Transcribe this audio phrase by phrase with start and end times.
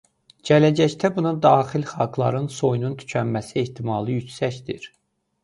[0.49, 4.91] Gələcəkdə bura daxil xalqların soyunun tükənməsi ehtimalı yüksəkdir.